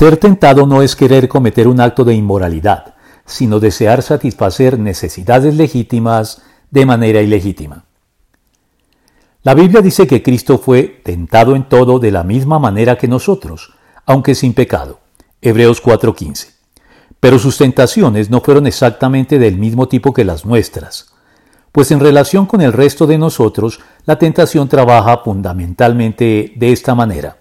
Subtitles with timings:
[0.00, 2.94] Ser tentado no es querer cometer un acto de inmoralidad,
[3.26, 7.84] sino desear satisfacer necesidades legítimas de manera ilegítima.
[9.42, 13.74] La Biblia dice que Cristo fue tentado en todo de la misma manera que nosotros,
[14.06, 15.00] aunque sin pecado.
[15.42, 16.54] Hebreos 4:15.
[17.20, 21.12] Pero sus tentaciones no fueron exactamente del mismo tipo que las nuestras,
[21.72, 27.36] pues en relación con el resto de nosotros, la tentación trabaja fundamentalmente de esta manera.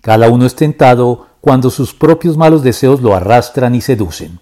[0.00, 4.40] Cada uno es tentado cuando sus propios malos deseos lo arrastran y seducen.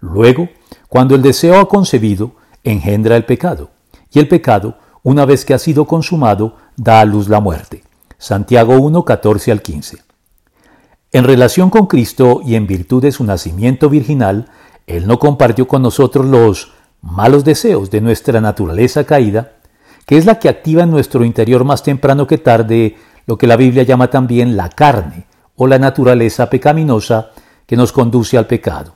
[0.00, 0.50] Luego,
[0.86, 3.70] cuando el deseo ha concebido, engendra el pecado,
[4.12, 7.84] y el pecado, una vez que ha sido consumado, da a luz la muerte.
[8.18, 10.02] Santiago 1, 14 al 15.
[11.12, 14.50] En relación con Cristo y en virtud de su nacimiento virginal,
[14.86, 19.52] Él no compartió con nosotros los malos deseos de nuestra naturaleza caída,
[20.04, 22.96] que es la que activa en nuestro interior más temprano que tarde
[23.26, 27.30] lo que la Biblia llama también la carne o la naturaleza pecaminosa
[27.66, 28.94] que nos conduce al pecado.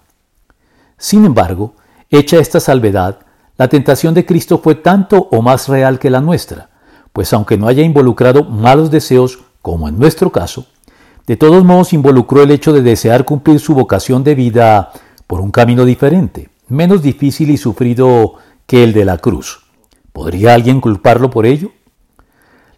[0.98, 1.74] Sin embargo,
[2.10, 3.20] hecha esta salvedad,
[3.56, 6.70] la tentación de Cristo fue tanto o más real que la nuestra,
[7.12, 10.66] pues aunque no haya involucrado malos deseos, como en nuestro caso,
[11.26, 14.92] de todos modos involucró el hecho de desear cumplir su vocación de vida
[15.26, 18.34] por un camino diferente, menos difícil y sufrido
[18.66, 19.64] que el de la cruz.
[20.12, 21.72] ¿Podría alguien culparlo por ello?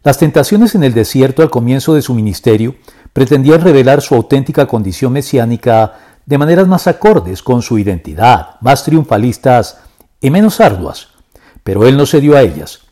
[0.03, 2.77] Las tentaciones en el desierto al comienzo de su ministerio
[3.19, 9.79] pretendían revelar su auténtica condición mesiánica de maneras más acordes con su identidad, más triunfalistas
[10.21, 11.09] y menos arduas,
[11.65, 12.83] pero él no cedió a ellas,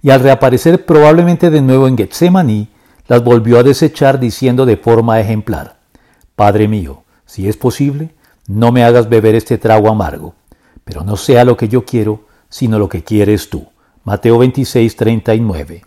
[0.00, 2.68] y al reaparecer probablemente de nuevo en Getsemaní,
[3.08, 5.76] las volvió a desechar diciendo de forma ejemplar,
[6.34, 8.14] Padre mío, si es posible,
[8.48, 10.34] no me hagas beber este trago amargo,
[10.82, 13.66] pero no sea lo que yo quiero, sino lo que quieres tú.
[14.02, 15.82] Mateo 26, 39.